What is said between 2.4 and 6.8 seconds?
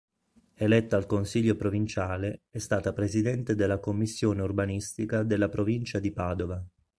è stata Presidente della Commissione Urbanistica della Provincia di Padova.